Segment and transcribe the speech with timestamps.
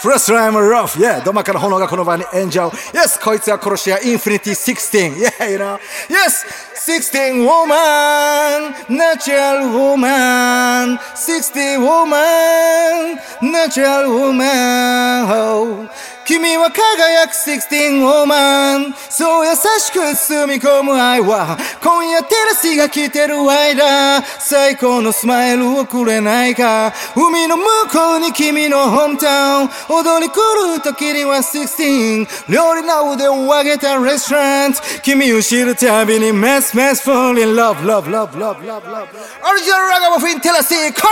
[0.00, 13.18] フラスライムロフ Yeah ドマから炎がこの場に炎上 Yes こいつは殺し屋インフィニティ16 Yeah you know Yes 16 woman Natural woman 60 woman
[13.42, 15.88] Natural woman oh
[16.27, 24.21] 君は輝く16オーマンそう優しく包み込む愛は今夜テラスが来てる間。
[24.39, 26.93] 最高のスマイルをくれないか。
[27.15, 30.41] 海の向こうに君のホームタウン踊り狂
[30.75, 34.73] う時には16料理の腕を上げたレストラン
[35.03, 39.07] 君を知るたびにメスメス fall in love love love love love love
[39.49, 41.07] オリジナルラガマフィンテラシー come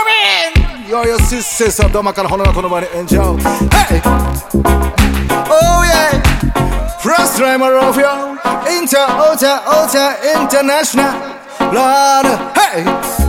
[0.84, 0.90] in!
[0.90, 3.36] よよシッセスはドマから炎がこの場に炎上。
[3.88, 5.05] Hey!
[5.49, 6.21] Oh yeah
[7.01, 8.37] First timer of yo
[8.69, 11.13] Inter, Ota, Ota, International
[11.71, 12.83] Lord, hey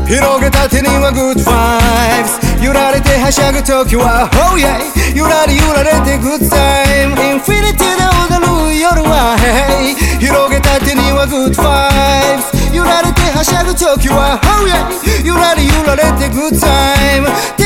[0.06, 4.78] 広げた手には Good vibes 揺られてはしゃぐ時は Oh yeah
[5.16, 14.90] 揺らり揺られて Good time Infinity で踊る夜は Hey 広げた手には Good vibes 揺られてはしゃぐ時は Oh yeah
[15.24, 17.24] 揺らり揺られて Good time
[17.56, 17.65] テラ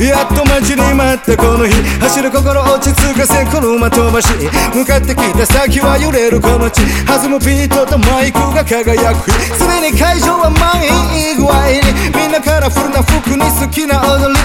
[0.00, 1.74] やっと待ちに待ったこの日。
[2.00, 4.28] 走る心落ち着かせ車飛ばし。
[4.74, 9.30] 向かってきた先は揺れるこの地弾むビートとマイクが輝く。
[9.30, 11.80] 日すでに会場は満員具合に。
[12.14, 14.38] みんなカラフルな服に好きな踊り。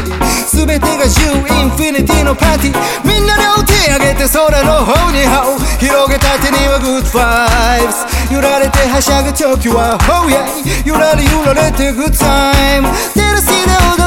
[0.49, 2.77] 全てが自由インフィニティのパーティー。
[3.03, 10.41] みんな両手上げて空の方に羽を広げた手にはグッドバイブス揺られてはしゃぐ時は Oh yeah
[10.87, 13.53] 揺らり揺られてグッドタイムテラスで
[13.97, 14.02] 踊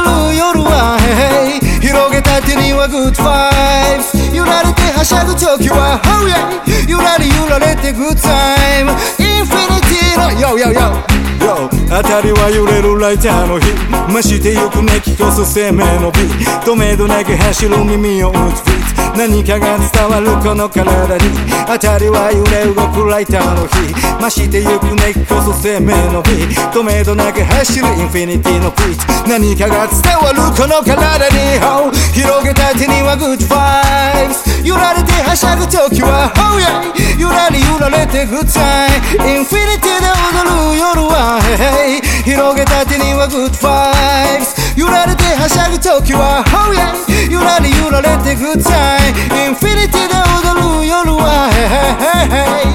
[1.16, 4.34] Hey 広げた手には Good vibes.
[4.36, 8.92] 揺られてはしゃぐ時は Oh yeah 揺らり揺られて Good time.
[9.18, 10.92] インフィニティの Yo yo yo.
[11.40, 13.66] Yo 辺りは揺れるライターの日
[14.12, 16.20] 増してゆくねきこそ生命の美
[16.66, 18.75] 止めどなく走る耳を打つ
[19.16, 21.24] 何かが伝わるこの体に
[21.64, 23.88] 辺りは揺れ動くライターの火
[24.20, 36.84] 増してゆく熱気こそ生命の美止めどなく走るインフィニティのビート何かが伝わるこの体に、oh、広げた手には Good vibes 揺られてはしゃぐ時は Oh yeah
[37.16, 38.92] 揺らり揺られて Good time
[39.24, 49.05] インフィニティで踊る夜は Hey 広げた手には Good vibes 揺られてはしゃぐ時は Oh yeah 揺らり揺られて Good time イン
[52.35, 52.67] Hey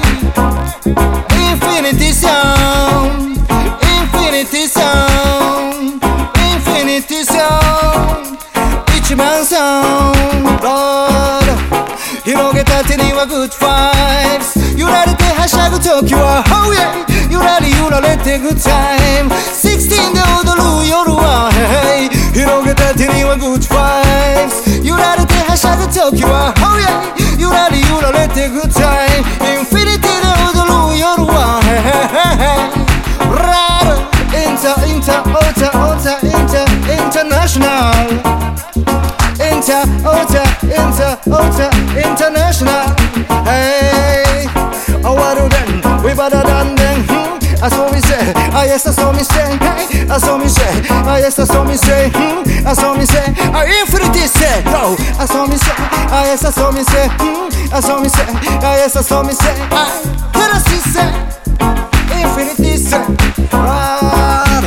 [1.51, 3.37] Infinity sound
[3.79, 6.01] Infinity sound
[6.35, 8.37] Infinity sound
[8.97, 10.67] 一番サウンド
[12.23, 26.60] 広げた手には Good vibes 揺られてはしゃぐ時は Oh yeah 揺らり揺られて Good time 16で踊る夜は Hey 広げた手には Good vibes 揺られてはしゃぐ時は Oh
[26.60, 26.60] yeah 揺ら
[28.34, 29.24] had good time.
[29.58, 30.08] Infinity
[30.46, 31.60] odlu yorwa.
[33.42, 33.96] rare.
[34.44, 38.08] inter inter ota ota inter international.
[39.50, 42.86] Inter ota inter ota international.
[43.44, 44.46] Hey,
[45.04, 46.02] oh what do then?
[46.02, 47.04] We better than them.
[47.08, 47.38] Hmm?
[47.64, 50.61] I saw me say, ah yes I saw me say, hey I saw me say
[51.22, 52.42] yes that's what we say hmm?
[52.64, 53.24] That's what we say,
[53.54, 55.74] ah infinity say No, that's what we say,
[56.10, 57.48] ah yes that's what we say hmm?
[57.70, 59.90] That's what we say, ah yes that's what we say Ah,
[60.34, 61.08] let us say
[62.18, 62.98] Infinity say
[63.54, 64.66] Right,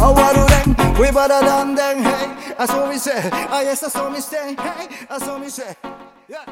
[0.00, 3.80] oh what do them, we better than them Hey, that's what we say, ah yes
[3.80, 5.74] that's what we say Hey, that's what we say
[6.28, 6.44] Yeah